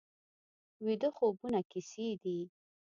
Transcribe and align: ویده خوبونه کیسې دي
ویده 0.85 1.09
خوبونه 1.17 1.59
کیسې 1.71 2.07
دي 2.21 2.39